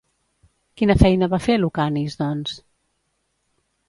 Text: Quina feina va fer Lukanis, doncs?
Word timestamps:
Quina 0.81 0.95
feina 1.01 1.27
va 1.33 1.39
fer 1.47 1.57
Lukanis, 1.59 2.15
doncs? 2.21 2.57